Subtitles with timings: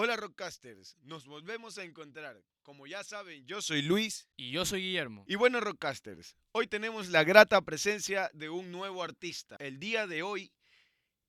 [0.00, 2.40] Hola Rockcasters, nos volvemos a encontrar.
[2.62, 4.28] Como ya saben, yo soy Luis.
[4.36, 5.24] Y yo soy Guillermo.
[5.26, 9.56] Y bueno Rockcasters, hoy tenemos la grata presencia de un nuevo artista.
[9.58, 10.52] El día de hoy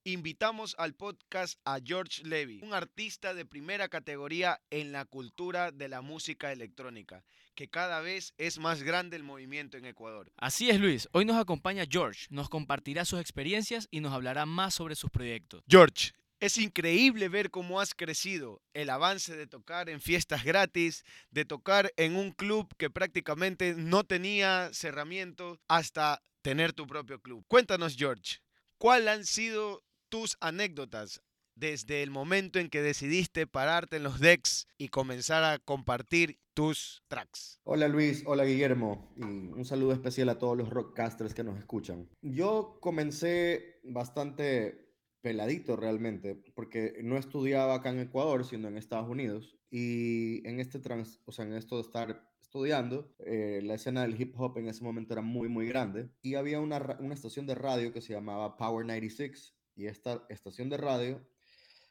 [0.04, 5.88] invitamos al podcast a George Levy, un artista de primera categoría en la cultura de
[5.88, 7.24] la música electrónica,
[7.56, 10.32] que cada vez es más grande el movimiento en Ecuador.
[10.38, 14.76] Así es Luis, hoy nos acompaña George, nos compartirá sus experiencias y nos hablará más
[14.76, 15.64] sobre sus proyectos.
[15.68, 21.46] George, es increíble ver cómo has crecido, el avance de tocar en fiestas gratis, de
[21.46, 27.44] tocar en un club que prácticamente no tenía cerramiento, hasta tener tu propio club.
[27.48, 28.40] Cuéntanos, George,
[28.78, 31.22] ¿cuáles han sido tus anécdotas
[31.56, 37.04] desde el momento en que decidiste pararte en los decks y comenzar a compartir tus
[37.10, 37.60] tracks?
[37.64, 42.10] Hola Luis, hola Guillermo un saludo especial a todos los rockcasters que nos escuchan.
[42.22, 44.89] Yo comencé bastante
[45.22, 49.58] peladito realmente, porque no estudiaba acá en Ecuador, sino en Estados Unidos.
[49.70, 54.20] Y en este trans, o sea, en esto de estar estudiando, eh, la escena del
[54.20, 56.10] hip hop en ese momento era muy, muy grande.
[56.22, 59.56] Y había una, una estación de radio que se llamaba Power 96.
[59.76, 61.26] Y esta estación de radio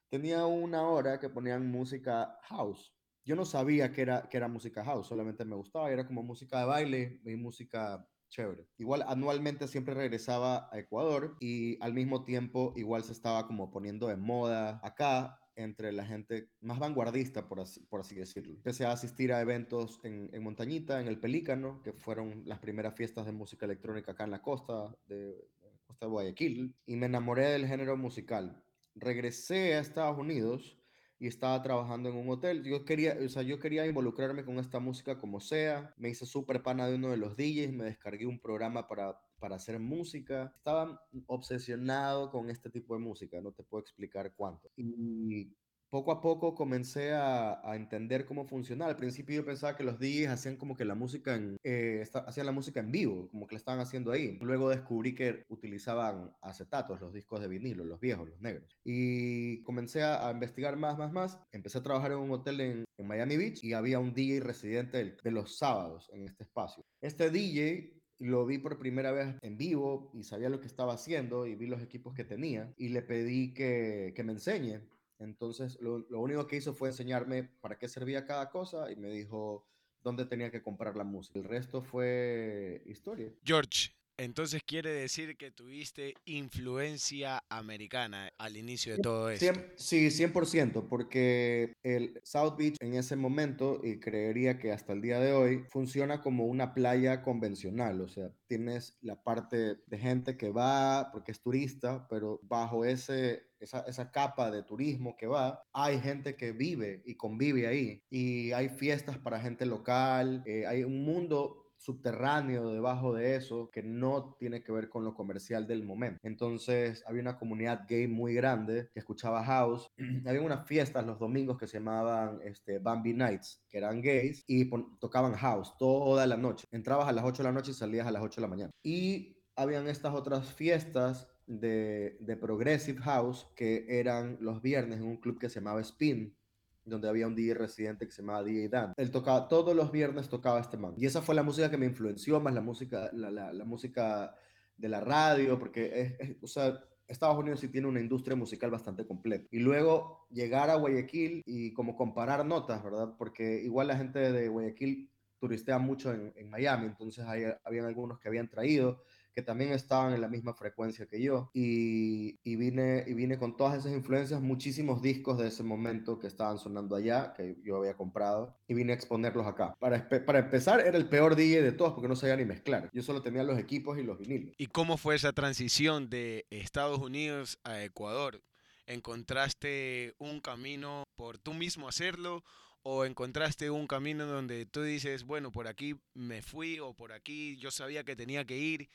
[0.08, 2.94] tenía una hora que ponían música house.
[3.24, 6.60] Yo no sabía que era, que era música house, solamente me gustaba, era como música
[6.60, 8.66] de baile y música chévere.
[8.78, 14.08] Igual anualmente siempre regresaba a Ecuador y al mismo tiempo igual se estaba como poniendo
[14.08, 18.54] de moda acá entre la gente más vanguardista, por así, por así decirlo.
[18.54, 22.94] Empecé a asistir a eventos en, en, Montañita, en el Pelícano, que fueron las primeras
[22.94, 25.48] fiestas de música electrónica acá en la costa de,
[25.84, 28.62] costa de Guayaquil, y me enamoré del género musical.
[28.94, 30.77] Regresé a Estados Unidos
[31.18, 32.62] y estaba trabajando en un hotel.
[32.64, 35.94] Yo quería, o sea, yo quería involucrarme con esta música como sea.
[35.96, 39.56] Me hice súper pana de uno de los DJs, me descargué un programa para, para
[39.56, 40.52] hacer música.
[40.56, 44.70] Estaba obsesionado con este tipo de música, no te puedo explicar cuánto.
[44.76, 45.52] Y
[45.90, 48.90] poco a poco comencé a, a, entender cómo funcionaba.
[48.90, 52.46] Al principio yo pensaba que los DJs hacían como que la música en, eh, hacían
[52.46, 54.38] la música en vivo, como que la estaban haciendo ahí.
[54.40, 58.76] Luego descubrí que utilizaban acetatos, los discos de vinilo, los viejos, los negros.
[58.84, 61.38] Y comencé a, a investigar más, más, más.
[61.52, 64.98] Empecé a trabajar en un hotel en, en Miami Beach y había un DJ residente
[64.98, 66.84] de, de los sábados en este espacio.
[67.00, 71.46] Este DJ lo vi por primera vez en vivo y sabía lo que estaba haciendo
[71.46, 74.80] y vi los equipos que tenía y le pedí que, que me enseñe
[75.18, 79.10] entonces, lo, lo, único que hizo fue enseñarme para qué servía cada cosa y me
[79.10, 79.66] dijo
[80.02, 81.38] dónde tenía que comprar la música.
[81.38, 83.32] El resto fue historia.
[83.44, 83.90] George,
[84.20, 89.52] entonces quiere decir que tuviste influencia americana al inicio de todo esto.
[89.76, 95.20] Sí, 100%, porque el South Beach en ese momento, y creería que hasta el día
[95.20, 98.00] de hoy, funciona como una playa convencional.
[98.00, 103.47] O sea, tienes la parte de gente que va porque es turista, pero bajo ese
[103.60, 108.02] esa, esa, capa de turismo que va, hay gente que vive y convive ahí.
[108.10, 113.82] Y hay fiestas para gente local, eh, hay un mundo subterráneo debajo de eso que
[113.82, 116.18] no tiene que ver con lo comercial del momento.
[116.22, 119.88] Entonces había una comunidad gay muy grande que escuchaba house.
[120.26, 124.68] había unas fiestas los domingos que se llamaban este, Bambi Nights, que eran gays y
[124.98, 126.66] tocaban house toda la noche.
[126.70, 128.70] Entrabas a las 8 de la noche y salías a las 8 de la mañana.
[128.82, 135.16] Y habían estas otras fiestas de, de Progressive House que eran los viernes en un
[135.16, 136.36] club que se llamaba Spin,
[136.84, 138.92] donde había un DJ residente que se llamaba DJ Dan.
[138.96, 140.94] Él tocaba, todos los viernes tocaba este man.
[140.96, 144.34] Y esa fue la música que me influenció, más la música, la, la, música
[144.76, 149.06] de la radio, porque es, o sea, Estados Unidos sí tiene una industria musical bastante
[149.06, 149.46] completa.
[149.50, 153.14] Y luego llegar a Guayaquil y como comparar notas, ¿verdad?
[153.18, 158.18] Porque igual la gente de Guayaquil turistea mucho en, en Miami, entonces hay, habían algunos
[158.18, 159.02] que habían traído
[159.38, 161.52] que también estaban en la misma frecuencia que yo.
[161.54, 166.26] Y, y, vine, y vine con todas esas influencias, muchísimos discos de ese momento que
[166.26, 169.76] estaban sonando allá, que yo había comprado, y vine a exponerlos acá.
[169.78, 172.90] Para, para empezar, era el peor DJ de todos porque no sabía ni mezclar.
[172.92, 174.56] Yo solo tenía los equipos y los vinilos.
[174.58, 178.42] ¿Y cómo fue esa transición de Estados Unidos a Ecuador?
[178.88, 182.42] ¿Encontraste un camino por tú mismo hacerlo?
[182.82, 187.56] o encontraste un camino donde tú dices, bueno, por aquí me fui o por aquí
[187.58, 188.88] yo sabía que tenía que ir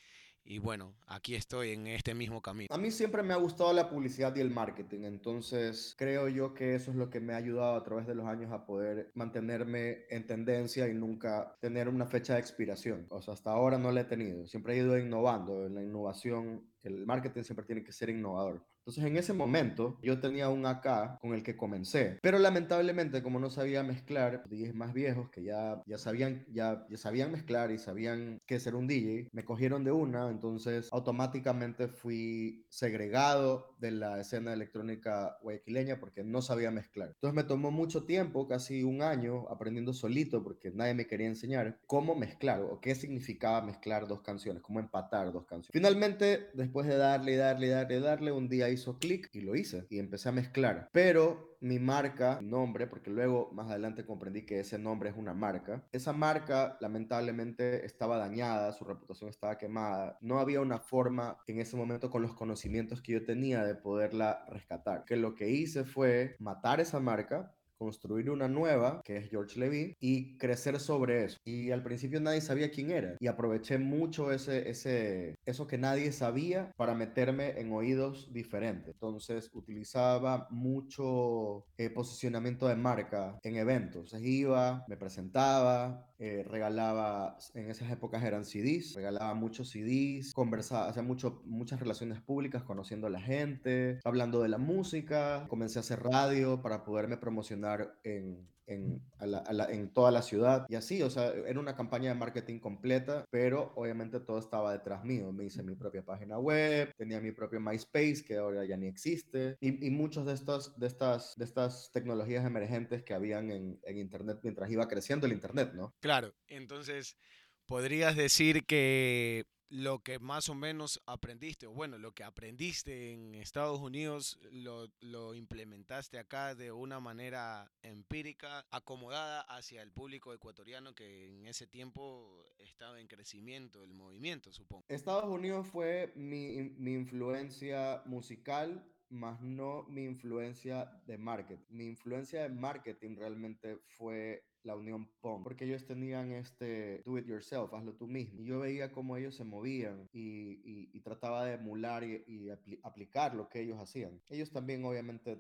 [0.45, 2.73] y bueno, aquí estoy en este mismo camino.
[2.73, 6.75] A mí siempre me ha gustado la publicidad y el marketing, entonces creo yo que
[6.75, 10.05] eso es lo que me ha ayudado a través de los años a poder mantenerme
[10.09, 13.05] en tendencia y nunca tener una fecha de expiración.
[13.09, 17.06] O sea, hasta ahora no la he tenido, siempre he ido innovando, la innovación el
[17.06, 18.65] marketing siempre tiene que ser innovador.
[18.85, 23.39] Entonces en ese momento yo tenía un AK con el que comencé, pero lamentablemente como
[23.39, 27.77] no sabía mezclar, DJs más viejos que ya, ya, sabían, ya, ya sabían mezclar y
[27.77, 34.19] sabían qué ser un DJ, me cogieron de una, entonces automáticamente fui segregado de la
[34.19, 37.09] escena electrónica guayaquileña porque no sabía mezclar.
[37.15, 41.79] Entonces me tomó mucho tiempo, casi un año, aprendiendo solito porque nadie me quería enseñar
[41.88, 45.71] cómo mezclar o qué significaba mezclar dos canciones, cómo empatar dos canciones.
[45.71, 49.99] Finalmente, después de darle, darle, darle, darle, un día hizo clic y lo hice y
[49.99, 50.89] empecé a mezclar.
[50.91, 55.87] Pero mi marca, nombre, porque luego más adelante comprendí que ese nombre es una marca,
[55.91, 61.77] esa marca lamentablemente estaba dañada, su reputación estaba quemada, no había una forma en ese
[61.77, 65.05] momento con los conocimientos que yo tenía de poderla rescatar.
[65.05, 69.95] Que lo que hice fue matar esa marca, construir una nueva, que es George Levy,
[69.99, 71.37] y crecer sobre eso.
[71.43, 73.15] Y al principio nadie sabía quién era.
[73.19, 78.93] Y aproveché mucho ese, ese, eso que nadie sabía para meterme en oídos diferentes.
[78.93, 84.13] Entonces utilizaba mucho eh, posicionamiento de marca en eventos.
[84.13, 90.89] Entonces iba, me presentaba, eh, regalaba, en esas épocas eran CDs, regalaba muchos CDs, conversaba,
[90.89, 95.81] hacía mucho, muchas relaciones públicas, conociendo a la gente, hablando de la música, comencé a
[95.81, 97.62] hacer radio para poderme promocionar
[98.04, 102.60] en, en, en, toda la ciudad y así, o sea, era una campaña de marketing
[102.60, 105.31] completa, pero obviamente todo estaba detrás mío.
[105.31, 109.57] Me hice mi propia página web, tenía mi propio MySpace que ahora ya ni existe
[109.60, 113.98] y, y muchas de estas, de, estas, de estas tecnologías emergentes que habían en, en
[113.98, 115.94] Internet mientras iba creciendo el Internet, ¿no?
[116.00, 117.18] Claro, entonces
[117.65, 123.36] podrías decir que lo que más o menos aprendiste, o bueno, lo que aprendiste en
[123.36, 130.94] Estados Unidos, lo, lo, implementaste acá de una manera empírica, acomodada hacia el público ecuatoriano
[130.94, 134.86] que en ese tiempo estaba en crecimiento el movimiento, supongo.
[134.89, 141.63] Estados Unidos fue mi, mi influencia musical más no mi influencia de marketing.
[141.69, 147.25] Mi influencia de marketing realmente fue la Unión POM, porque ellos tenían este do it
[147.25, 148.42] yourself, hazlo tú mismo.
[148.42, 152.50] Y yo veía cómo ellos se movían y, y, trataba de emular y,
[152.83, 154.21] aplicar lo que ellos hacían.
[154.30, 155.38] Ellos también obviamente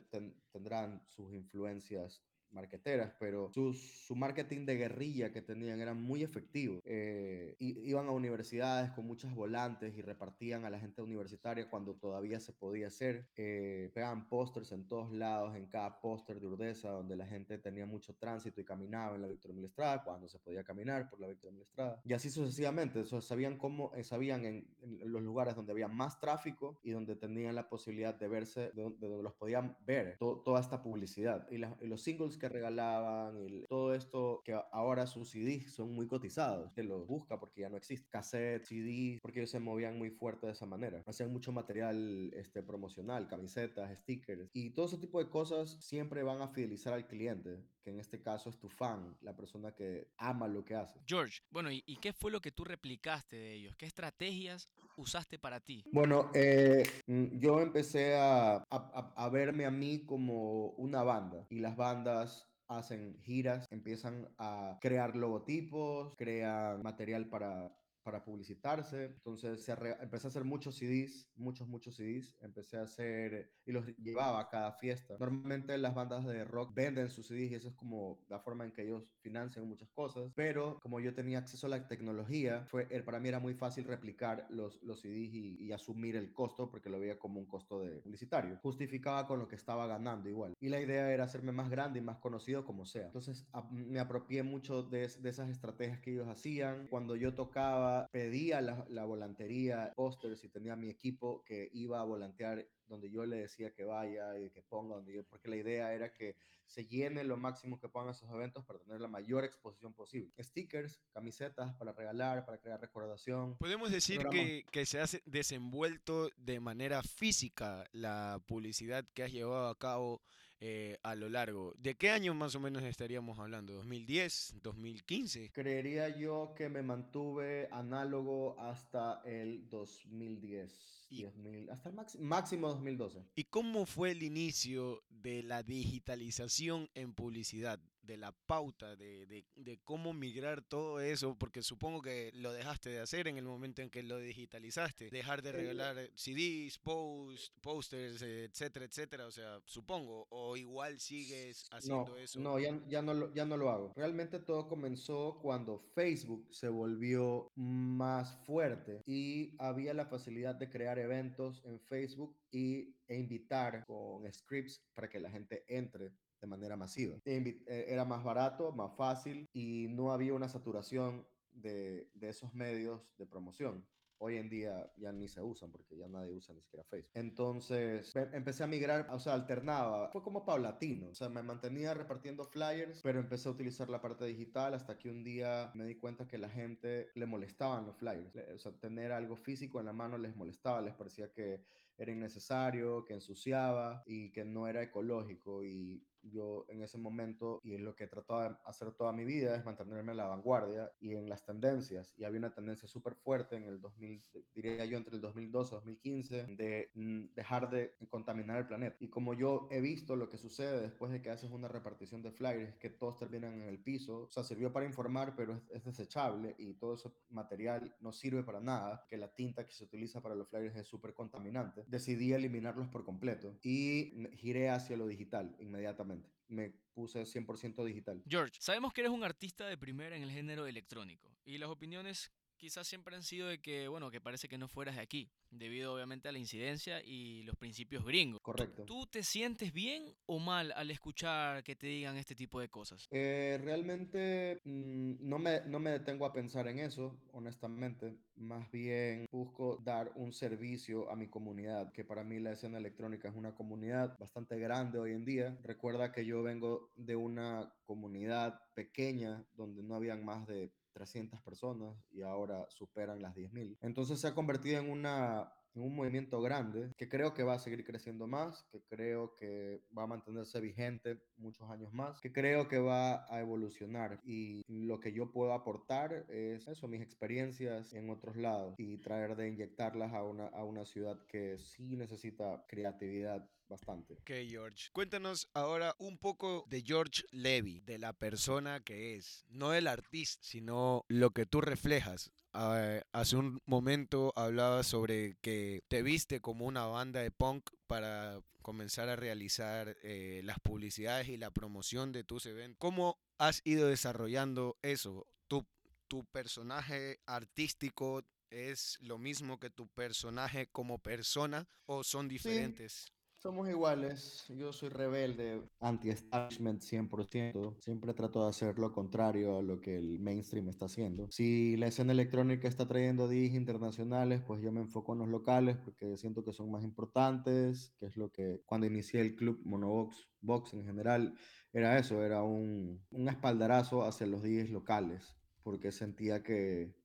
[0.51, 2.21] tendrán sus influencias
[2.53, 6.79] marqueteras, pero su, su, marketing de guerrilla que tenían era muy efectivo.
[6.85, 12.39] Eh, iban a universidades con muchas volantes y repartían a la gente universitaria cuando todavía
[12.39, 13.27] se podía hacer.
[13.35, 17.85] Eh, pegaban pósters en todos lados, en cada póster de Urdesa, donde la gente tenía
[17.85, 21.61] mucho tránsito y caminaba en la Victoria Estrada, cuando se podía caminar por la Victoria
[21.61, 22.01] Estrada.
[22.05, 23.01] Y así sucesivamente.
[23.01, 24.67] Eso, sabían cómo, eh, sabían en,
[25.05, 29.23] los lugares donde había más tráfico y donde tenían la posibilidad de verse, de, donde
[29.23, 31.47] los podían ver toda esta publicidad.
[31.49, 36.07] Y, y los singles que regalaban y todo esto que ahora sus CDs son muy
[36.07, 36.73] cotizados.
[36.73, 38.09] Te los busca porque ya no existe.
[38.09, 41.01] Cassette, CD, porque ellos se movían muy fuerte de esa manera.
[41.05, 44.49] Hacían mucho material este, promocional, camisetas, stickers.
[44.51, 48.21] Y todo ese tipo de cosas siempre van a fidelizar al cliente, que en este
[48.21, 50.99] caso es tu fan, la persona que ama lo que hace.
[51.07, 53.77] George, bueno, ¿y, y qué fue lo que tú replicaste de ellos?
[53.77, 55.83] ¿Qué estrategias usaste para ti?
[55.91, 61.59] Bueno, eh, mm, yo empecé a, a, a verme a mí como una banda y
[61.59, 69.05] las bandas hacen giras, empiezan a crear logotipos, crean material para para publicitarse.
[69.05, 72.35] Entonces se empecé a hacer muchos CDs, muchos, muchos CDs.
[72.41, 75.15] Empecé a hacer y los llevaba a cada fiesta.
[75.19, 78.71] Normalmente las bandas de rock venden sus CDs y eso es como la forma en
[78.71, 80.31] que ellos financian muchas cosas.
[80.35, 84.45] Pero como yo tenía acceso a la tecnología, fue, para mí era muy fácil replicar
[84.49, 88.01] los, los CDs y, y asumir el costo porque lo veía como un costo de
[88.01, 88.59] publicitario.
[88.61, 90.53] Justificaba con lo que estaba ganando igual.
[90.59, 93.05] Y la idea era hacerme más grande y más conocido como sea.
[93.05, 96.87] Entonces me apropié mucho de, de esas estrategias que ellos hacían.
[96.87, 102.03] Cuando yo tocaba pedía la, la volantería, pósters y tenía mi equipo que iba a
[102.03, 105.93] volantear donde yo le decía que vaya y que ponga donde yo, porque la idea
[105.93, 106.35] era que
[106.65, 110.31] se llene lo máximo que puedan esos eventos para tener la mayor exposición posible.
[110.39, 113.57] Stickers, camisetas para regalar, para crear recordación.
[113.57, 119.67] Podemos decir que, que, se ha desenvuelto de manera física la publicidad que has llevado
[119.67, 120.21] a cabo
[120.65, 121.73] eh, a lo largo.
[121.77, 123.83] ¿De qué año más o menos estaríamos hablando?
[123.83, 124.61] ¿2010?
[124.61, 125.51] ¿2015?
[125.51, 131.07] Creería yo que me mantuve análogo hasta el 2010.
[131.09, 133.25] Y, 2000, hasta el máximo 2012.
[133.35, 137.81] ¿Y cómo fue el inicio de la digitalización en publicidad?
[138.03, 142.89] De la pauta, de, de, de, cómo migrar todo eso, porque supongo que lo dejaste
[142.89, 148.21] de hacer en el momento en que lo digitalizaste, dejar de regalar CDs, post, posters,
[148.21, 152.39] etcétera, etcétera, o sea, supongo, o igual sigues haciendo eso.
[152.39, 153.93] No, ya, ya, no lo, ya no lo hago.
[153.95, 160.99] Realmente todo comenzó cuando Facebook se volvió más fuerte y había la facilidad de crear
[160.99, 166.11] eventos en Facebook y, e invitar con scripts para que la gente entre
[166.43, 167.15] de manera masiva.
[167.23, 172.53] E eh, era más barato, más fácil y no había una saturación de, de esos
[172.53, 173.85] medios de promoción
[174.23, 177.11] hoy en día ya ni se usan porque ya nadie usa ni siquiera Facebook.
[177.13, 180.09] Entonces empecé a migrar, o sea, alternaba.
[180.09, 181.09] Fue como paulatino.
[181.09, 185.09] O sea, me mantenía repartiendo flyers, pero empecé a utilizar la parte digital hasta que
[185.09, 188.33] un día me di cuenta que la gente le molestaban los flyers.
[188.55, 191.65] O sea, tener algo físico en la mano les molestaba, les parecía que
[191.97, 195.63] era innecesario, que ensuciaba y que no era ecológico.
[195.63, 199.55] Y yo en ese momento, y lo que he tratado de hacer toda mi vida,
[199.55, 202.13] es mantenerme en la vanguardia y en las tendencias.
[202.17, 204.21] Y había una tendencia súper fuerte en el 2000,
[204.53, 208.95] diría yo, entre el 2012 y 2015, de mm, dejar de contaminar el planeta.
[208.99, 212.31] Y como yo he visto lo que sucede después de que haces una repartición de
[212.31, 215.83] flyers, que todos terminan en el piso, o sea, sirvió para informar, pero es, es
[215.83, 220.21] desechable y todo ese material no sirve para nada, que la tinta que se utiliza
[220.21, 221.82] para los flyers es súper contaminante.
[221.87, 228.23] Decidí eliminarlos por completo y giré hacia lo digital inmediatamente me puse 100% digital.
[228.27, 232.31] George, sabemos que eres un artista de primera en el género electrónico y las opiniones
[232.63, 235.93] quizás siempre han sido de que, bueno, que parece que no fueras de aquí, debido
[235.93, 238.39] obviamente a la incidencia y los principios gringos.
[238.41, 238.85] Correcto.
[238.85, 243.05] ¿Tú, te sientes bien o mal al escuchar que te digan este tipo de cosas?
[243.11, 248.15] Eh, realmente mm, no, me, no me detengo a pensar en eso, honestamente.
[248.37, 253.27] Más bien busco dar un servicio a mi comunidad, que para mí la escena electrónica
[253.27, 255.57] es una comunidad bastante grande hoy en día.
[255.63, 261.95] Recuerda que yo vengo de una comunidad pequeña donde no habían más de 300 personas
[262.11, 263.77] y ahora superan las 10.000.
[263.81, 267.59] Entonces se ha convertido en, una, en un movimiento grande que creo que va a
[267.59, 272.67] seguir creciendo más, que creo que va a mantenerse vigente muchos años más, que creo
[272.67, 278.09] que va a evolucionar y lo que yo puedo aportar es eso, mis experiencias en
[278.09, 283.49] otros lados y traer de inyectarlas a una, a una ciudad que sí necesita creatividad
[283.67, 284.13] bastante.
[284.13, 284.89] Ok, George.
[284.91, 290.39] Cuéntanos ahora un poco de George Levy, de la persona que es, no el artista,
[290.43, 292.31] sino lo que tú reflejas.
[292.53, 298.39] Ah, hace un momento hablabas sobre que te viste como una banda de punk para
[298.61, 302.77] comenzar a realizar eh, las publicidades y la promoción de tus eventos.
[302.79, 305.25] ¿Cómo has ido desarrollando eso?
[305.47, 305.65] ¿Tu,
[306.07, 313.11] tu personaje artístico es lo mismo que tu personaje como persona o son diferentes?
[313.43, 319.81] Somos iguales, yo soy rebelde, anti-establishment 100%, siempre trato de hacer lo contrario a lo
[319.81, 321.27] que el mainstream está haciendo.
[321.29, 325.75] Si la escena electrónica está trayendo DJs internacionales, pues yo me enfoco en los locales
[325.75, 330.29] porque siento que son más importantes, que es lo que cuando inicié el club Monobox,
[330.39, 331.35] Box en general,
[331.73, 336.95] era eso, era un, un espaldarazo hacia los DJs locales, porque sentía que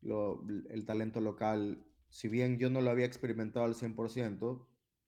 [0.00, 4.66] lo, el talento local, si bien yo no lo había experimentado al 100%,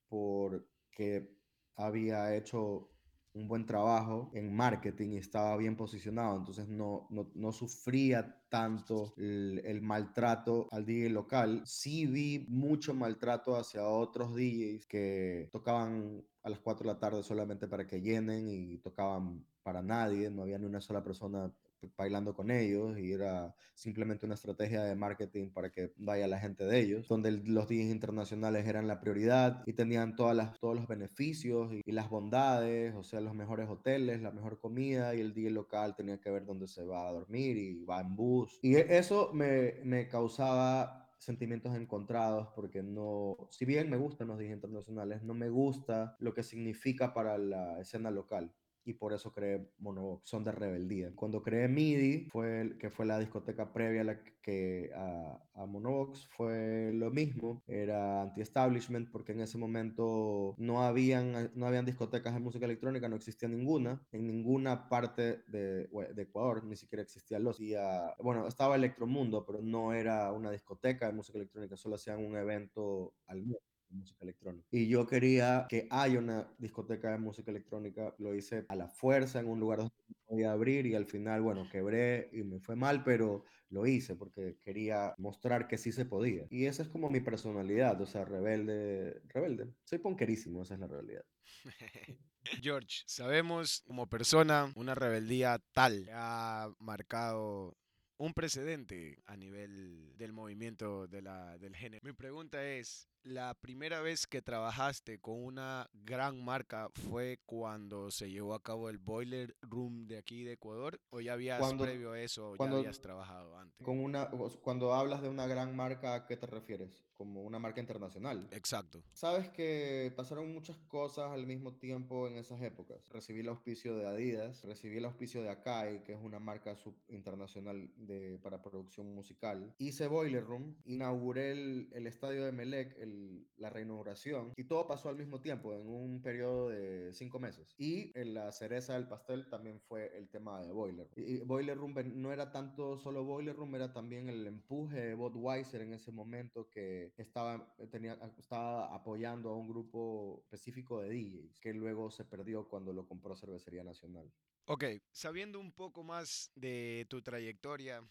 [0.08, 1.36] porque
[1.76, 2.90] había hecho
[3.36, 9.80] un buen trabajo en marketing y estaba bien posicionado, entonces no, no, sufría tanto el,
[9.82, 11.62] maltrato al DJ local.
[11.66, 17.22] Sí vi mucho maltrato hacia otros DJs que tocaban a las 4 de la tarde
[17.22, 21.52] solamente para que llenen y tocaban para nadie, no había ni una sola persona
[21.96, 26.64] bailando con ellos y era simplemente una estrategia de marketing para que vaya la gente
[26.64, 30.88] de ellos, donde los días internacionales eran la prioridad y tenían todas las, todos los
[30.88, 35.50] beneficios y, las bondades, o sea, los mejores hoteles, la mejor comida y el día
[35.50, 38.58] local tenía que ver dónde se va a dormir y va en bus.
[38.62, 44.38] Y e, eso me, me causaba sentimientos encontrados porque no, si bien me gustan los
[44.38, 48.52] días internacionales, no me gusta lo que significa para la escena local
[48.86, 51.12] y por eso creé Monobox, son de rebeldía.
[51.14, 56.28] Cuando creé MIDI, fue que fue la discoteca previa a, la que, a, a Monobox,
[56.28, 62.40] fue lo mismo, era anti-establishment porque en ese momento no habían, no habían discotecas de
[62.40, 67.60] música electrónica, no existía ninguna, en ninguna parte de, de Ecuador, ni siquiera existía los.
[67.60, 67.74] Y,
[68.20, 73.14] bueno, estaba Electromundo, pero no era una discoteca de música electrónica, solo hacían un evento
[73.26, 73.75] al mes.
[73.90, 74.66] Música electrónica.
[74.70, 79.40] Y yo quería que haya una discoteca de música electrónica, lo hice a la fuerza
[79.40, 79.94] en un lugar donde
[80.26, 84.58] podía abrir y al final, bueno, quebré y me fue mal, pero lo hice porque
[84.62, 86.46] quería mostrar que sí se podía.
[86.50, 89.72] Y esa es como mi personalidad, o sea, rebelde, rebelde.
[89.84, 91.24] Soy ponquerísimo, esa es la realidad.
[92.62, 97.76] George, sabemos como persona una rebeldía tal ha marcado
[98.18, 102.00] un precedente a nivel del movimiento de la, del género.
[102.04, 108.30] Mi pregunta es, ¿la primera vez que trabajaste con una gran marca fue cuando se
[108.30, 111.00] llevó a cabo el Boiler Room de aquí de Ecuador?
[111.10, 113.84] ¿O ya habías previo a eso, ya habías trabajado antes?
[113.84, 114.30] Con una,
[114.62, 117.06] cuando hablas de una gran marca, ¿a qué te refieres?
[117.16, 118.46] como una marca internacional.
[118.50, 119.02] Exacto.
[119.12, 123.08] Sabes que pasaron muchas cosas al mismo tiempo en esas épocas.
[123.08, 126.94] Recibí el auspicio de Adidas, recibí el auspicio de Akai, que es una marca sub
[127.08, 129.74] internacional de, para producción musical.
[129.78, 133.15] Hice Boiler Room, inauguré el, el estadio de Melec, el,
[133.56, 137.74] la reinauguración, y todo pasó al mismo tiempo, en un periodo de cinco meses.
[137.78, 141.08] Y en la cereza del pastel también fue el tema de Boiler.
[141.16, 145.82] Y, Boiler Room no era tanto solo Boiler Room, era también el empuje de Budweiser
[145.82, 151.72] en ese momento que estaba, tenía, estaba apoyando a un grupo específico de DJs que
[151.72, 154.30] luego se perdió cuando lo compró Cervecería Nacional.
[154.66, 158.02] Ok, sabiendo un poco más de tu trayectoria,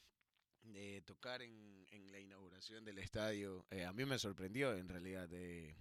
[0.73, 5.29] de tocar en, en la inauguración del estadio, eh, a mí me sorprendió en realidad.
[5.33, 5.75] Eh,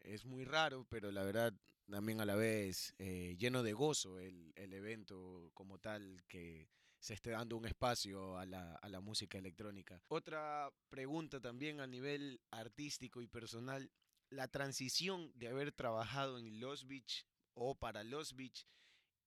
[0.00, 1.52] es muy raro, pero la verdad
[1.90, 7.14] también a la vez eh, lleno de gozo el, el evento como tal que se
[7.14, 10.02] esté dando un espacio a la, a la música electrónica.
[10.08, 13.90] Otra pregunta también a nivel artístico y personal,
[14.30, 17.24] la transición de haber trabajado en Los Beach
[17.54, 18.66] o para Los Beach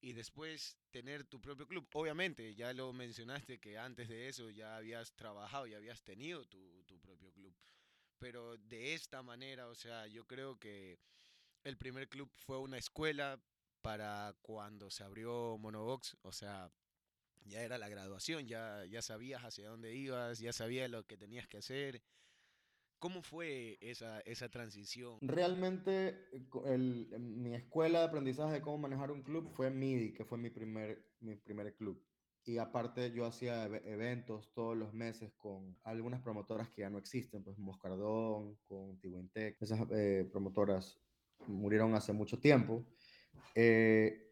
[0.02, 1.88] y después tener tu propio club.
[1.94, 6.84] Obviamente, ya lo mencionaste que antes de eso ya habías trabajado y habías tenido tu,
[6.86, 7.54] tu, propio club.
[8.18, 11.00] Pero de esta manera, o sea, yo creo que
[11.64, 13.42] el primer club fue una escuela
[13.82, 16.72] para cuando se abrió Monobox, o sea,
[17.46, 21.48] ya era la graduación, ya, ya sabías hacia dónde ibas, ya sabías lo que tenías
[21.48, 22.02] que hacer.
[23.00, 25.18] ¿Cómo fue esa, esa transición?
[25.22, 26.28] Realmente
[26.66, 30.50] el, mi escuela de aprendizaje de cómo manejar un club fue MIDI, que fue mi
[30.50, 32.04] primer, mi primer club.
[32.44, 37.44] Y aparte yo hacía eventos todos los meses con algunas promotoras que ya no existen,
[37.44, 41.00] pues Moscardón, con Tiguintec, esas eh, promotoras
[41.48, 42.84] murieron hace mucho tiempo.
[43.56, 44.29] Eh,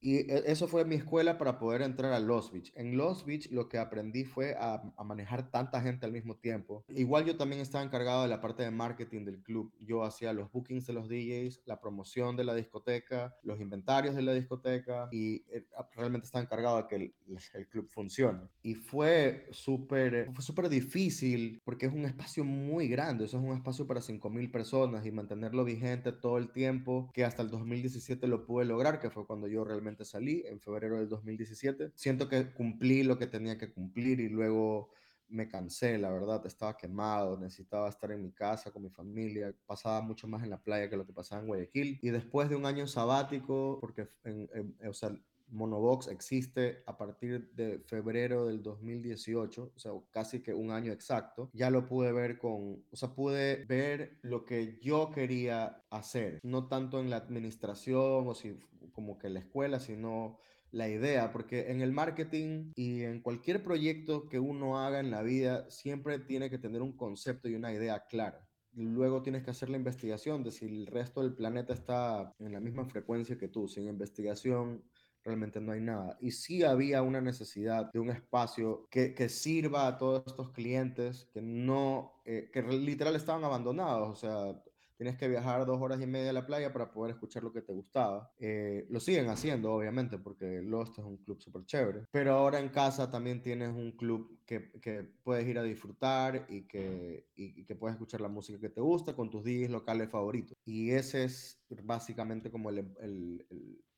[0.00, 2.72] y e, eso fue mi escuela para poder entrar a Los Beach.
[2.74, 6.84] En Los Beach lo que aprendí fue a, manejar tanta gente al mismo tiempo.
[6.88, 9.72] Igual yo también estaba encargado de la parte de marketing del club.
[9.80, 14.22] Yo hacía los bookings de los DJs, la promoción de la discoteca, los inventarios de
[14.22, 15.66] la discoteca y eh,
[15.96, 17.14] realmente estaba encargado de que el,
[17.54, 18.48] el club funcione.
[18.62, 23.24] Y fue súper fue súper difícil porque es un espacio muy grande.
[23.24, 27.42] Eso es un espacio para 5.000 personas y mantenerlo vigente todo el tiempo que hasta
[27.42, 31.92] el 2017 lo pude lograr, que fue cuando yo realmente salí en febrero del 2017.
[31.94, 34.90] Siento que cumplí lo que tenía que cumplir y luego
[35.30, 40.00] me cansé, la verdad, estaba quemado, necesitaba estar en mi casa con mi familia, pasaba
[40.00, 41.98] mucho más en la playa que lo que pasaba en Guayaquil.
[42.02, 45.16] Y después de un año sabático, porque en, o sea,
[45.50, 51.50] Monobox existe a partir de febrero del 2018, o sea, casi que un año exacto,
[51.52, 56.68] ya lo pude ver con, o sea, pude ver lo que yo quería hacer, no
[56.68, 58.58] tanto en la administración o si,
[58.92, 60.38] como que la escuela, sino
[60.72, 65.22] la idea, porque en el marketing y en cualquier proyecto que uno haga en la
[65.22, 68.46] vida, siempre tiene que tener un concepto y una idea clara.
[68.72, 72.60] Luego tienes que hacer la investigación de si el resto del planeta está en la
[72.60, 73.66] misma frecuencia que tú.
[73.66, 74.84] Sin investigación
[75.24, 76.16] realmente no hay nada.
[76.20, 81.28] Y sí había una necesidad de un espacio que, que sirva a todos estos clientes
[81.32, 84.62] que no, eh, que literal estaban abandonados, o sea,
[85.00, 87.62] tienes que viajar dos horas y media a la playa para poder escuchar lo que
[87.62, 88.30] te gustaba.
[88.38, 92.04] Eh, lo siguen haciendo, obviamente, porque Lost es un club súper chévere.
[92.10, 96.66] Pero ahora en casa también tienes un club que, que puedes ir a disfrutar y
[96.66, 100.54] que, y, que puedes escuchar la música que te gusta con tus DJs locales favoritos.
[100.66, 103.46] Y ese es básicamente como el,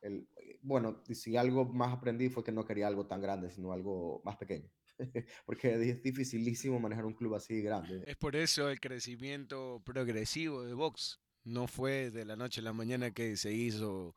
[0.03, 0.29] el
[0.63, 4.37] bueno, si algo más aprendí fue que no quería algo tan grande, sino algo más
[4.37, 4.71] pequeño.
[5.47, 8.05] porque es dificilísimo manejar un club así grande.
[8.07, 11.21] Es por eso el crecimiento progresivo de Vox.
[11.45, 14.15] No fue de la noche a la mañana que se hizo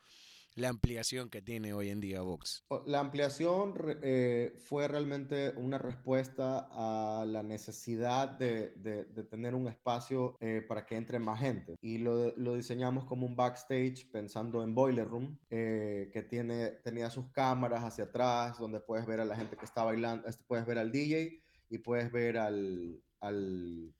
[0.55, 2.65] la ampliación que tiene hoy en día Vox?
[2.85, 10.37] La ampliación eh, fue realmente una respuesta a la necesidad de, de, tener un espacio
[10.39, 11.75] eh, para que entre más gente.
[11.81, 17.09] Y lo, lo, diseñamos como un backstage pensando en Boiler Room, eh, que tiene, tenía
[17.09, 20.65] sus cámaras hacia atrás, donde puedes ver a la gente que está bailando, este, puedes
[20.65, 23.93] ver al DJ y puedes ver al, al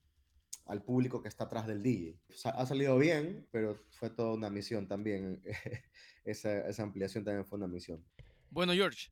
[0.68, 2.20] al público que está atrás del DJ.
[2.46, 5.44] ha salido bien, pero fue toda una misión también.
[6.26, 8.04] Esa, esa ampliación también fue una misión.
[8.50, 9.10] Bueno, George,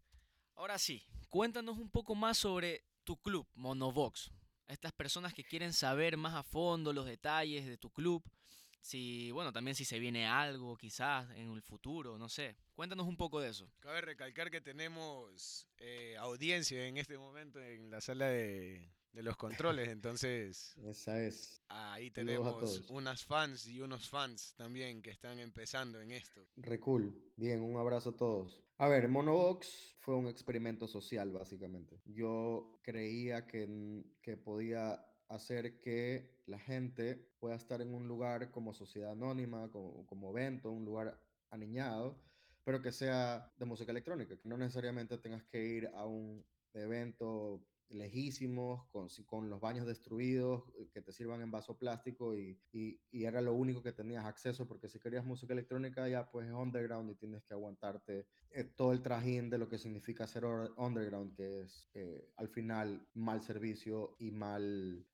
[0.56, 4.32] ahora sí, cuéntanos un poco más sobre tu club, Monovox.
[4.68, 8.24] Estas personas que quieren saber más a fondo los detalles de tu club,
[8.82, 12.58] si, bueno, también si se viene algo quizás en el futuro, no sé.
[12.74, 13.72] Cuéntanos un poco de eso.
[13.80, 19.38] Cabe recalcar que tenemos eh, audiencia en este momento en la sala de, de los
[19.38, 20.76] controles, entonces...
[20.86, 21.62] Esa es.
[21.70, 26.42] Ahí tenemos unas fans y unos fans también que están empezando en esto.
[26.58, 27.16] Re cool.
[27.38, 28.64] Bien, un abrazo a todos.
[28.80, 32.02] A ver, Monobox fue un experimento social, básicamente.
[32.06, 38.74] Yo creía que, que podía hacer que la gente pueda estar en un lugar como
[38.74, 41.20] sociedad anónima, como, como evento, un lugar
[41.52, 42.20] aniñado,
[42.64, 47.64] pero que sea de música electrónica, que no necesariamente tengas que ir a un evento
[47.94, 53.00] lejísimos, con, con los baños destruidos, eh, que te sirvan en vaso plástico y, y,
[53.12, 57.10] era lo único que tenías acceso, porque si querías música electrónica ya pues es underground
[57.12, 60.46] y tienes que aguantarte eh, todo el trajín de lo que significa ser
[60.78, 65.06] underground, que es eh, al final mal servicio y mal,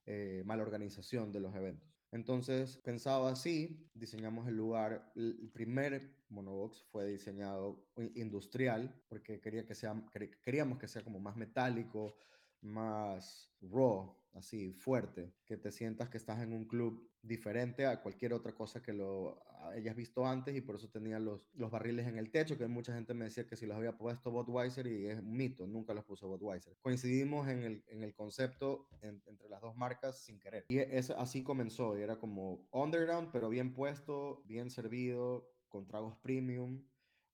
[0.44, 1.90] mala organización de los eventos.
[2.12, 5.12] Entonces, pensado así, diseñamos el lugar.
[5.14, 9.94] El primer monobox fue diseñado industrial porque quería que sea,
[10.42, 12.16] queríamos que sea como más metálico,
[12.62, 18.32] más raw, así fuerte, que te sientas que estás en un club diferente a cualquier
[18.32, 19.42] otra cosa que lo
[19.72, 22.94] hayas visto antes y por eso tenía los, los barriles en el techo, que mucha
[22.94, 26.04] gente me decía que si los había puesto Budweiser y es un mito, nunca los
[26.04, 26.76] puso Budweiser.
[26.80, 30.64] Coincidimos en el, en el concepto entre las dos marcas sin querer.
[30.68, 36.16] Y es, así comenzó, y era como underground, pero bien puesto, bien servido, con tragos
[36.16, 36.82] premium,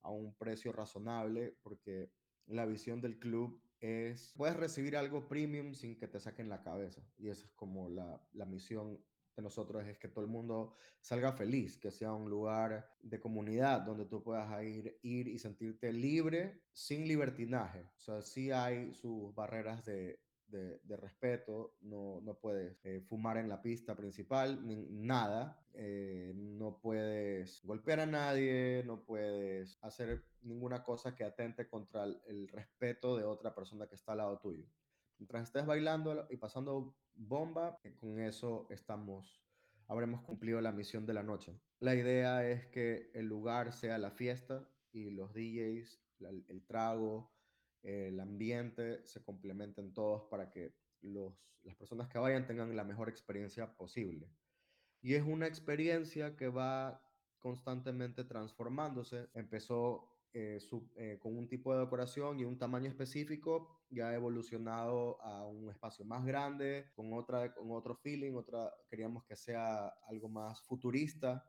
[0.02, 2.10] a un precio razonable, porque
[2.46, 7.02] la visión del club es, puedes recibir algo premium sin que te saquen la cabeza.
[7.18, 8.98] Y esa es como la, la misión
[9.36, 13.82] de nosotros, es que todo el mundo salga feliz, que sea un lugar de comunidad
[13.82, 17.80] donde tú puedas ir, ir y sentirte libre sin libertinaje.
[17.96, 23.48] O sea, sí hay sus barreras de, de, respeto, no, no puedes eh, fumar en
[23.48, 31.14] la pista principal, nada, eh, no puedes golpear a nadie, no puedes hacer ninguna cosa
[31.14, 34.64] que atente contra el, respeto de otra persona que está al lado tuyo.
[35.18, 39.42] Mientras estés bailando y pasando bomba, eh, con eso estamos,
[39.88, 41.58] habremos cumplido la misión de la noche.
[41.80, 46.00] La idea es que el lugar sea la fiesta y los DJs,
[46.48, 47.35] el trago,
[47.86, 53.08] el ambiente, se complementen todos para que los, las personas que vayan tengan la mejor
[53.08, 54.28] experiencia posible.
[55.00, 57.00] Y es una experiencia que va
[57.38, 59.28] constantemente transformándose.
[59.34, 60.58] Empezó eh,
[60.96, 65.70] eh, con un tipo de decoración y un tamaño específico, ya ha evolucionado a un
[65.70, 71.48] espacio más grande, con, otra, con otro feeling, otra, queríamos que sea algo más futurista,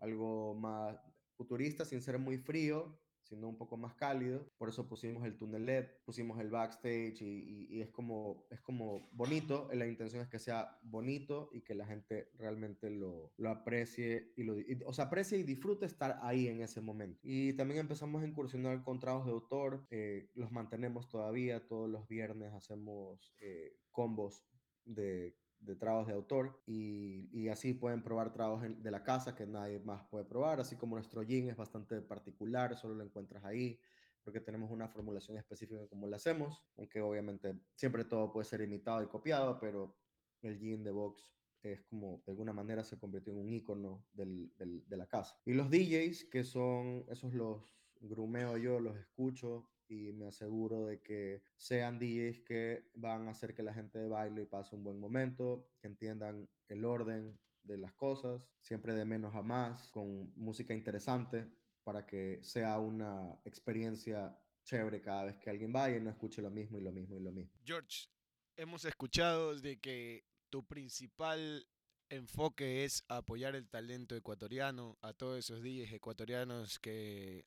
[0.00, 1.00] algo más
[1.36, 4.48] futurista sin ser muy frío, sino un poco más cálido.
[4.56, 9.68] Por eso pusimos el túnel LED, pusimos el backstage y, es, como, es como bonito.
[9.72, 14.44] La intención es que sea bonito y que la gente realmente lo, lo aprecie y
[14.44, 17.20] lo, o sea, aprecie y disfrute estar ahí en ese momento.
[17.22, 22.06] Y también empezamos a incursionar con trabajos de autor, eh, los mantenemos todavía, todos los
[22.08, 24.44] viernes hacemos eh, combos
[24.86, 29.80] de de de autor y, y, así pueden probar trabajos de la casa que nadie
[29.80, 33.80] más puede probar, así como nuestro gin es bastante particular, solo lo encuentras ahí
[34.26, 38.60] porque tenemos una formulación específica de cómo lo hacemos, aunque obviamente siempre todo puede ser
[38.60, 39.96] imitado y copiado, pero
[40.42, 44.52] el gin de Vox es como de alguna manera se convirtió en un icono del,
[44.56, 45.40] del, de la casa.
[45.44, 47.62] Y los DJs, que son esos los
[48.00, 53.54] grumeo yo, los escucho, y me aseguro de que sean DJs que van a hacer
[53.54, 57.92] que la gente baile y pase un buen momento, que entiendan el orden de las
[57.94, 61.46] cosas, siempre de menos a más, con música interesante
[61.84, 66.50] para que sea una experiencia chévere cada vez que alguien vaya y no escuche lo
[66.50, 67.52] mismo y lo mismo y lo mismo.
[67.64, 68.08] George,
[68.56, 71.66] hemos escuchado de que tu principal
[72.08, 77.46] enfoque es apoyar el talento ecuatoriano, a todos esos DJs ecuatorianos que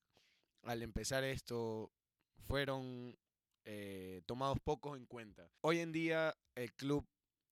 [0.63, 1.91] al empezar esto
[2.47, 3.17] fueron
[3.65, 5.51] eh, tomados pocos en cuenta.
[5.61, 7.05] Hoy en día el club,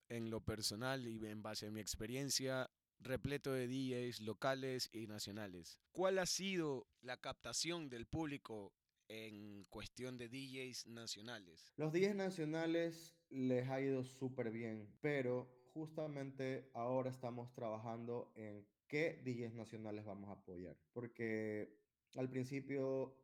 [0.10, 2.69] en lo personal y en base a mi experiencia,
[3.00, 5.80] repleto de DJs locales y nacionales.
[5.91, 8.73] ¿Cuál ha sido la captación del público
[9.08, 11.73] en cuestión de DJs nacionales?
[11.78, 19.21] Los DJs nacionales les ha ido súper bien, pero justamente ahora estamos trabajando en qué
[19.23, 21.78] DJs nacionales vamos a apoyar, porque
[22.15, 23.15] al principio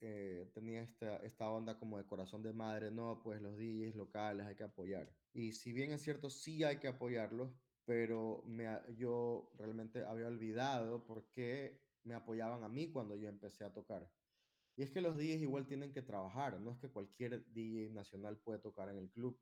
[0.00, 4.46] eh, tenía esta, esta onda como de corazón de madre, no, pues los DJs locales
[4.46, 5.12] hay que apoyar.
[5.32, 7.52] Y si bien es cierto, sí hay que apoyarlos,
[7.84, 13.64] pero me, yo realmente había olvidado por qué me apoyaban a mí cuando yo empecé
[13.64, 14.10] a tocar.
[14.76, 18.38] Y es que los DJs igual tienen que trabajar, no es que cualquier DJ nacional
[18.38, 19.40] puede tocar en el club.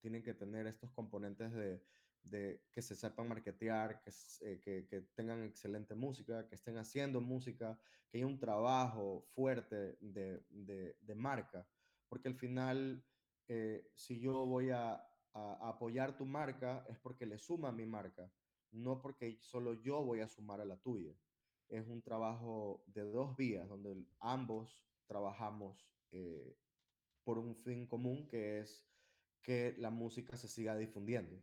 [0.00, 1.82] Tienen que tener estos componentes de,
[2.22, 7.20] de que se sepan marketear, que, eh, que, que, tengan excelente música, que estén haciendo
[7.20, 11.66] música, que haya un trabajo fuerte de, marca,
[12.08, 13.04] porque al final,
[13.48, 15.02] eh, si yo voy a,
[15.34, 18.30] apoyar tu marca, es porque le suma a mi marca,
[18.70, 21.14] no porque solo yo voy a sumar a la tuya.
[21.70, 26.54] Es un trabajo de dos vías, donde ambos trabajamos eh,
[27.24, 28.84] por un fin común, que es
[29.40, 31.42] que la música se siga difundiendo.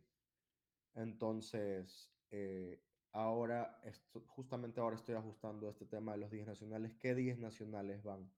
[0.94, 6.94] Entonces, eh, ahora, esto, justamente ahora estoy ajustando este tema de los días nacionales.
[6.98, 8.32] ¿Qué días nacionales van?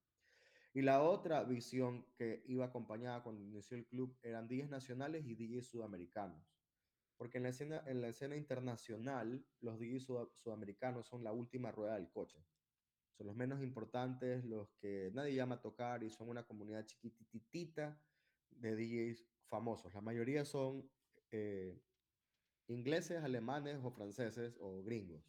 [0.73, 5.35] Y la otra visión que iba acompañada cuando inició el club eran días nacionales y
[5.35, 6.57] DJs sudamericanos.
[7.15, 11.71] Porque en la escena, en la escena internacional, los DJs sud sudamericanos son la última
[11.71, 12.43] rueda del coche.
[13.11, 18.01] Son los menos importantes, los que nadie llama a tocar y son una comunidad chiquititita
[18.49, 19.93] de DJs famosos.
[19.93, 20.91] La mayoría son
[21.29, 21.79] eh,
[22.67, 25.23] ingleses, alemanes o franceses o gringos.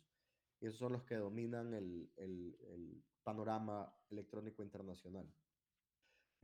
[0.60, 5.34] Y esos son los que dominan el, el, el panorama electrónico internacional.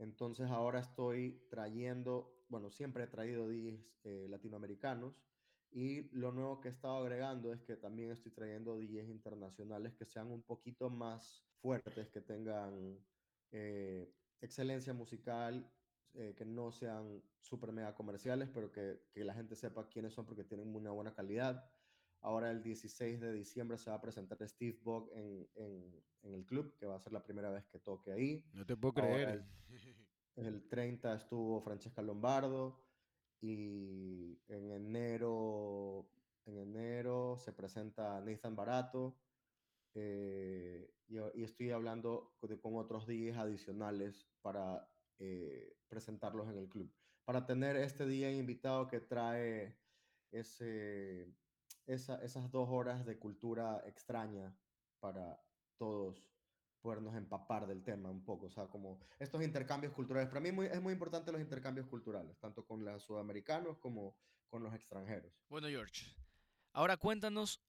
[0.01, 5.23] Entonces ahora estoy trayendo, bueno, siempre he traído DJs eh, latinoamericanos
[5.69, 10.05] y lo nuevo que he estado agregando es que también estoy trayendo DJs internacionales que
[10.05, 12.97] sean un poquito más fuertes, que tengan
[13.51, 15.71] eh, excelencia musical
[16.13, 20.25] eh, que no sean super mega comerciales, pero que, que, la gente sepa quiénes son
[20.25, 21.69] porque tienen una buena calidad.
[22.19, 26.45] Ahora el 16 de diciembre se va a presentar Steve Bog en, en, en el
[26.45, 28.45] club, que va a ser la primera vez que toque ahí.
[28.53, 29.45] No te puedo creer.
[30.35, 32.83] El, el 30 estuvo Francesca Lombardo
[33.39, 36.09] y en enero,
[36.45, 39.17] en enero se presenta Nathan Barato.
[39.93, 44.87] Eh, y, y, estoy hablando con, con otros días adicionales para
[45.23, 46.91] eh, presentarlos en el club.
[47.25, 49.77] Para tener este día invitado que trae
[50.31, 51.31] ese,
[51.85, 54.57] esa, esas dos horas de cultura extraña
[54.99, 55.39] para
[55.77, 56.27] todos
[56.81, 60.27] podernos empapar del tema un poco, o sea, como estos intercambios culturales.
[60.27, 64.17] Para mí muy, es muy importante los intercambios culturales, tanto con los sudamericanos como
[64.49, 65.31] con los extranjeros.
[65.49, 66.15] Bueno, George,
[66.73, 67.61] ahora cuéntanos,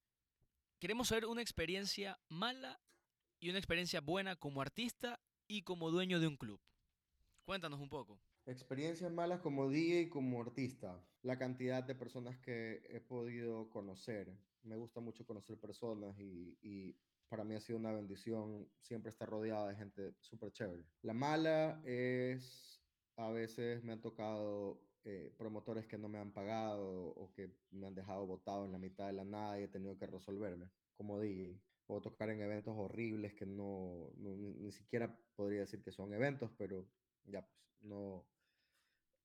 [0.78, 2.80] queremos saber una experiencia mala
[3.40, 6.58] y una experiencia buena como artista y como dueño de un club.
[7.44, 8.20] Cuéntanos un poco.
[8.46, 11.00] Experiencias malas como DJ y como artista.
[11.22, 14.32] La cantidad de personas que he podido conocer.
[14.62, 16.96] Me gusta mucho conocer personas y,
[17.28, 20.84] para mí ha sido una bendición siempre estar rodeada de gente súper chévere.
[21.00, 22.80] La mala es,
[23.16, 27.86] a veces me han tocado eh, promotores que no me han pagado o que me
[27.86, 31.18] han dejado botado en la mitad de la nada y he tenido que resolverme como
[31.18, 31.58] DJ.
[31.86, 36.50] O tocar en eventos horribles que no, no ni siquiera podría decir que son eventos,
[36.56, 36.86] pero
[37.26, 38.24] ya pues no,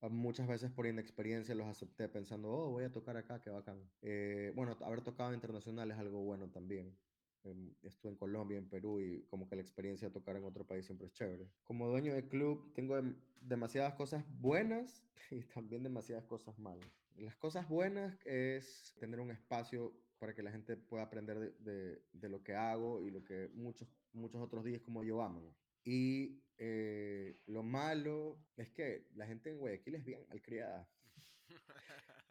[0.10, 3.82] muchas veces por inexperiencia los acepté pensando, oh, voy a tocar acá, qué bacán.
[4.02, 6.96] Eh, bueno, haber tocado internacional es algo bueno también.
[7.44, 10.66] Eh, estuve en Colombia, en Perú y como que la experiencia de tocar en otro
[10.66, 11.50] país siempre es chévere.
[11.64, 16.90] Como dueño de club tengo dem demasiadas cosas buenas y también demasiadas cosas malas.
[17.16, 22.02] Las cosas buenas es tener un espacio para que la gente pueda aprender de, de,
[22.12, 25.44] de lo que hago y lo que muchos, muchos otros días como yo aman.
[25.84, 30.90] Y eh, lo malo es que la gente en Guayaquil es bien malcriada.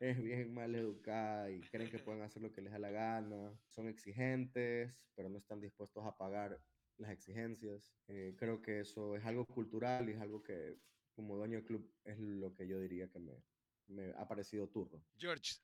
[0.01, 3.59] es bien mal educada y creen que pueden hacer lo que les da la gana.
[3.69, 6.61] Son exigentes, pero no están dispuestos a pagar
[6.99, 7.95] las exigencias.
[8.09, 10.79] Eh, creo que eso es algo cultural y es algo que,
[11.15, 15.03] como dueño del club, es lo que yo diría que me, ha parecido turno.
[15.17, 15.55] George,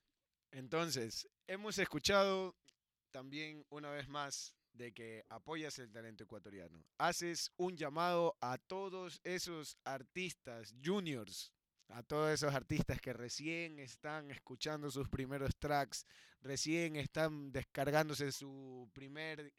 [0.51, 2.57] entonces, hemos escuchado
[3.11, 6.85] también una vez más de que apoyas el talento ecuatoriano.
[6.99, 11.53] Haces un llamado a todos esos artistas juniors,
[11.89, 16.07] a todos esos artistas que recién están escuchando sus primeros tracks,
[16.41, 19.53] recién están descargándose su primer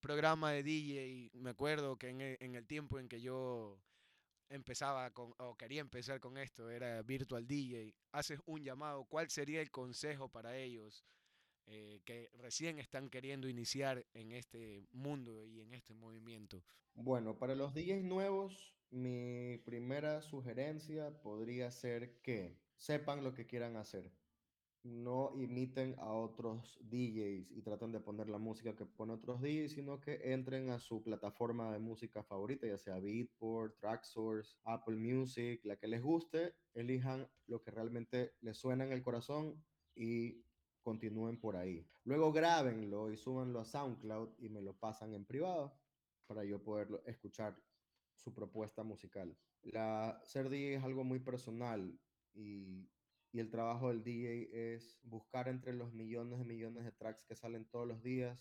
[0.00, 1.30] programa de DJ.
[1.34, 3.80] Me acuerdo que en el, en el tiempo en que yo
[4.48, 7.94] empezaba con, o quería empezar con esto, era Virtual DJ.
[8.12, 11.04] Haces un llamado, ¿cuál sería el consejo para ellos?
[11.72, 16.64] Eh, que recién están queriendo iniciar en este mundo y en este movimiento?
[16.94, 23.76] Bueno, para los DJs nuevos, mi primera sugerencia podría ser que sepan lo que quieran
[23.76, 24.10] hacer.
[24.82, 29.70] No imiten a otros DJs y traten de poner la música que ponen otros DJs,
[29.70, 35.60] sino que entren a su plataforma de música favorita, ya sea Beatport, Tracksource, Apple Music,
[35.62, 39.62] la que les guste, elijan lo que realmente les suena en el corazón
[39.94, 40.42] y
[40.82, 41.86] continúen por ahí.
[42.04, 45.78] Luego grábenlo y súbanlo a SoundCloud y me lo pasan en privado
[46.26, 47.56] para yo poder escuchar
[48.14, 49.36] su propuesta musical.
[49.62, 51.98] La, ser DJ es algo muy personal
[52.34, 52.88] y,
[53.32, 57.34] y el trabajo del DJ es buscar entre los millones de millones de tracks que
[57.34, 58.38] salen todos los días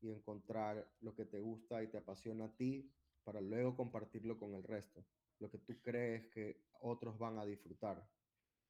[0.00, 2.92] y encontrar lo que te gusta y te apasiona a ti
[3.24, 5.04] para luego compartirlo con el resto,
[5.40, 8.06] lo que tú crees que otros van a disfrutar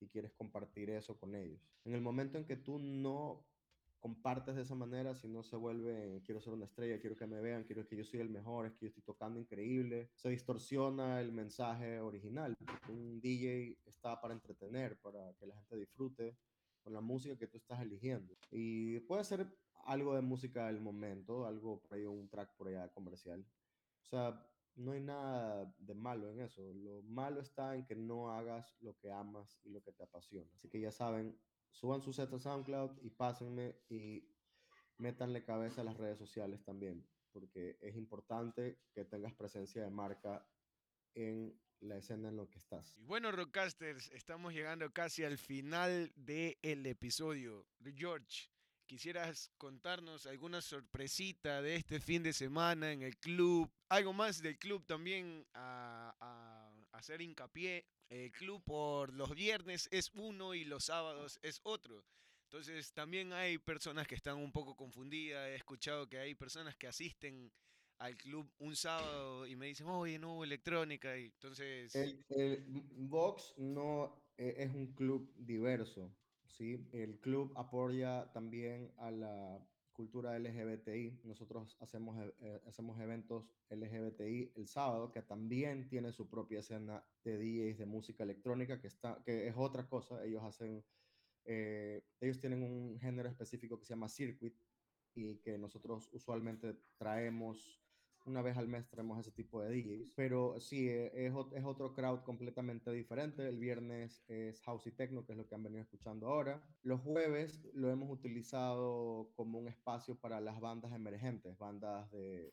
[0.00, 1.60] y quieres compartir eso con ellos.
[1.84, 3.46] En el momento en que tú no
[4.00, 7.40] compartes de esa manera, si no se vuelve, quiero ser una estrella, quiero que me
[7.40, 11.20] vean, quiero que yo soy el mejor, es que yo estoy tocando increíble, se distorsiona
[11.20, 12.54] el mensaje original.
[12.88, 16.36] Un DJ está para entretener, para que la gente disfrute
[16.82, 18.36] con la música que tú estás eligiendo.
[18.50, 19.46] Y puede ser
[19.86, 23.44] algo de música del momento, algo por ahí, un track por allá comercial.
[24.02, 26.72] O sea, no hay nada de malo en eso.
[26.74, 30.50] Lo malo está en que no hagas lo que amas y lo que te apasiona.
[30.54, 31.38] Así que ya saben,
[31.70, 34.28] suban su set a SoundCloud y pásenme y
[34.98, 40.46] métanle cabeza a las redes sociales también, porque es importante que tengas presencia de marca
[41.14, 42.96] en la escena en lo que estás.
[42.96, 47.66] Y bueno, Rockcasters, estamos llegando casi al final del el episodio.
[47.94, 48.50] George,
[48.86, 54.58] quisieras contarnos alguna sorpresita de este fin de semana en el club, algo más del
[54.58, 57.84] club también a, hacer hincapié.
[58.08, 62.04] El club por los viernes es uno y los sábados es otro.
[62.44, 65.48] Entonces también hay personas que están un poco confundidas.
[65.48, 67.52] He escuchado que hay personas que asisten
[67.98, 71.18] al club un sábado y me dicen, oye, no hubo electrónica.
[71.18, 71.94] Y entonces...
[71.94, 72.64] El, el
[72.96, 76.10] Vox no eh, es un club diverso.
[76.48, 76.88] ¿Sí?
[76.92, 81.20] El club apoya también a la cultura LGBTI.
[81.24, 87.04] Nosotros hacemos, eh, eh, hacemos eventos LGBTI el sábado, que también tiene su propia escena
[87.24, 90.22] de DJs de música electrónica, que, está, que es otra cosa.
[90.24, 90.84] Ellos hacen,
[91.44, 94.54] eh, ellos tienen un género específico que se llama circuit
[95.14, 97.80] y que nosotros usualmente traemos
[98.26, 101.94] una vez al mes traemos ese tipo de DJs, pero sí, eh, es, es, otro
[101.94, 103.48] crowd completamente diferente.
[103.48, 106.60] El viernes es House y Techno, que es lo que han venido escuchando ahora.
[106.82, 112.52] Los jueves lo hemos utilizado como un espacio para las bandas emergentes, bandas de,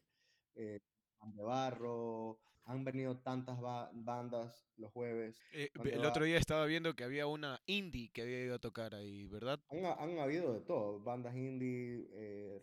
[0.56, 0.80] eh,
[1.26, 2.40] de barro.
[2.66, 5.42] Han venido tantas bandas los jueves.
[5.54, 8.96] Eh, el otro día estaba viendo que había una indie que había ido a tocar
[8.96, 9.60] ahí, ¿verdad?
[9.70, 12.08] Han, han habido de todo, bandas indie,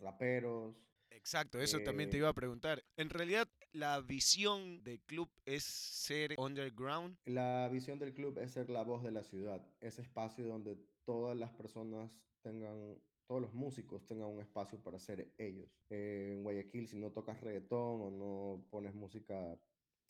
[0.00, 0.74] raperos.
[1.20, 2.82] Exacto, eso también te eh, iba a preguntar.
[2.96, 7.16] En realidad, la visión del club es ser underground.
[7.24, 11.36] La visión del club es ser la voz de la ciudad, ese espacio donde todas
[11.36, 12.10] las personas
[12.42, 15.70] tengan, todos los músicos tengan un espacio para ser ellos.
[15.90, 19.58] Eh, en Guayaquil, si no tocas reggaetón o no pones música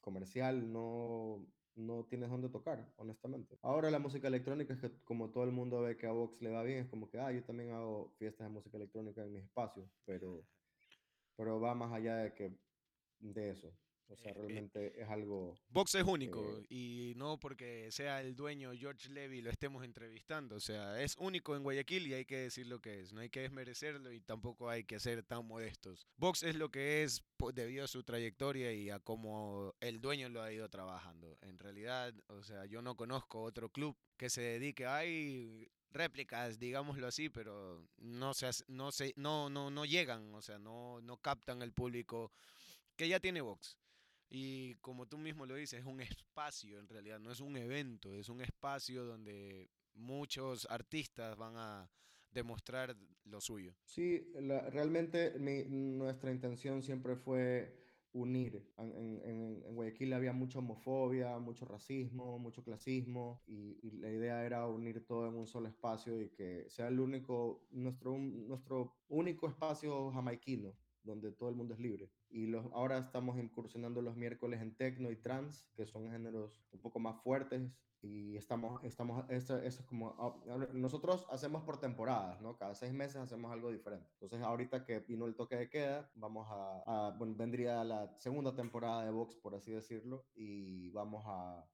[0.01, 3.59] comercial, no, no tienes dónde tocar, honestamente.
[3.63, 6.51] Ahora la música electrónica es que como todo el mundo ve que a Vox le
[6.51, 9.45] va bien, es como que, ah, yo también hago fiestas de música electrónica en mis
[9.45, 10.47] espacios, pero
[11.41, 12.53] pero va más allá de que
[13.19, 13.73] de eso.
[14.09, 15.57] O sea, eh, eh, realmente es algo...
[15.71, 20.57] Vox es único eh, y no porque sea el dueño George Levy lo estemos entrevistando.
[20.57, 23.15] O sea, es único en Guayaquil y hay que decir lo que es.
[23.15, 26.07] No hay que desmerecerlo y tampoco hay que ser tan modestos.
[26.19, 27.25] Vox es lo que es
[27.55, 31.39] debido a su trayectoria y a cómo el dueño lo ha ido trabajando.
[31.41, 35.07] En realidad, o sea, yo no conozco otro club que se dedique a
[35.93, 41.01] réplicas, digámoslo así, pero no se, no, se, no, no, no llegan, o sea, no,
[41.03, 42.33] no captan el público
[42.97, 43.79] que ya tiene Vox.
[44.29, 48.15] Y como tú mismo lo dices, es un espacio en realidad, no es un evento,
[48.15, 51.91] es un espacio donde muchos artistas van a
[52.31, 53.75] demostrar lo suyo.
[53.85, 54.31] Sí,
[54.71, 57.77] realmente nuestra intención siempre fue
[58.13, 58.65] unir.
[58.79, 65.05] En, en, Guayaquil había mucha homofobia, mucho racismo, mucho clasismo y, la idea era unir
[65.05, 70.75] todo en un solo espacio y que sea el único, nuestro, nuestro único espacio jamaiquino
[71.03, 72.11] donde todo el mundo es libre.
[72.29, 76.81] Y los, ahora estamos incursionando los miércoles en techno y trans, que son géneros un
[76.81, 77.71] poco más fuertes,
[78.03, 82.57] y estamos, estamos, eso, es como, ah, nosotros hacemos por temporadas, ¿no?
[82.57, 84.09] Cada seis meses hacemos algo diferente.
[84.21, 89.05] Entonces, ahorita que vino el toque de queda, vamos a, bueno, vendría la segunda temporada
[89.05, 91.69] de Vox, por así decirlo, y vamos a,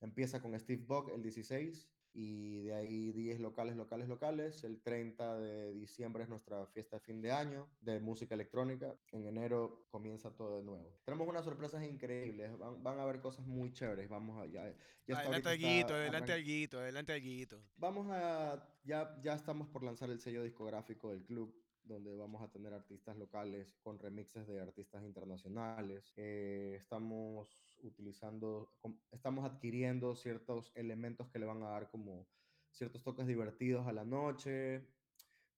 [0.00, 4.64] empieza con Steve Buck el 16, y de ahí 10 locales, locales, locales.
[4.64, 8.94] El 30 de diciembre es nuestra fiesta de fin de año de música electrónica.
[9.12, 10.98] En enero comienza todo de nuevo.
[11.04, 14.08] Tenemos unas sorpresas increíbles, van, van a haber cosas muy chéveres.
[14.08, 14.74] Vamos a, ya,
[15.06, 17.62] ya adelante Guito, adelante Guito, adelante Guito.
[17.76, 21.54] Vamos a, ya, ya estamos por lanzar el sello discográfico del club
[21.88, 26.12] donde vamos a tener artistas locales con remixes de artistas internacionales.
[26.16, 27.48] Eh, estamos
[27.82, 28.72] utilizando,
[29.10, 32.28] estamos adquiriendo ciertos elementos que le van a dar como
[32.70, 34.86] ciertos toques divertidos a la noche.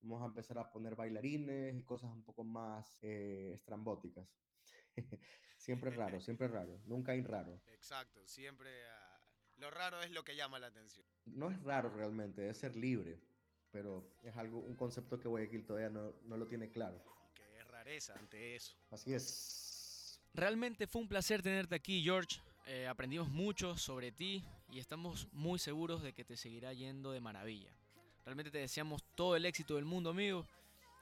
[0.03, 4.27] Vamos a empezar a poner bailarines y cosas un poco más eh, estrambóticas.
[5.59, 6.81] siempre raro, siempre raro.
[6.87, 7.61] Nunca hay raro.
[7.67, 9.21] Exacto, siempre ah,
[9.59, 11.07] lo raro es lo que llama la atención.
[11.27, 13.21] No es raro realmente, es ser libre,
[13.71, 17.03] pero es algo, un concepto que Guayaquil todavía no, no lo tiene claro.
[17.35, 18.79] Que es rareza ante eso.
[18.91, 19.70] Así es.
[20.35, 22.41] Realmente fue un placer tenerte aquí, George.
[22.67, 27.21] Eh, aprendimos mucho sobre ti y estamos muy seguros de que te seguirá yendo de
[27.21, 27.71] maravilla.
[28.25, 30.47] Realmente te deseamos todo el éxito del mundo, amigo,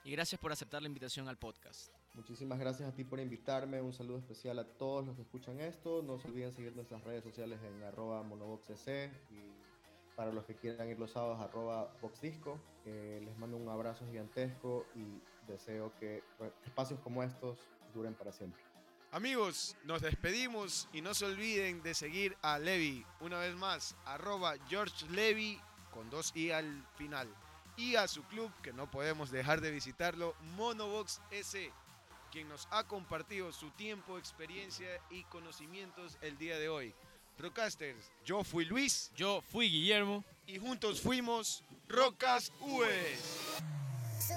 [0.03, 1.91] y gracias por aceptar la invitación al podcast.
[2.15, 3.81] Muchísimas gracias a ti por invitarme.
[3.81, 6.01] Un saludo especial a todos los que escuchan esto.
[6.01, 10.89] No se olviden seguir nuestras redes sociales en arroba monoboxec y para los que quieran
[10.89, 12.59] ir los sábados arroba boxdisco.
[12.85, 16.23] Eh, les mando un abrazo gigantesco y deseo que
[16.65, 17.59] espacios como estos
[17.93, 18.68] duren para siempre.
[19.11, 24.53] Amigos, nos despedimos y no se olviden de seguir a Levi una vez más, arroba
[24.69, 25.59] George Levy
[25.91, 27.27] con dos i al final.
[27.75, 31.71] Y a su club, que no podemos dejar de visitarlo, Monobox S,
[32.31, 36.93] quien nos ha compartido su tiempo, experiencia y conocimientos el día de hoy.
[37.39, 39.11] Rockcasters, yo fui Luis.
[39.15, 40.23] Yo fui Guillermo.
[40.45, 43.55] Y juntos fuimos Rockcast US.
[44.19, 44.35] So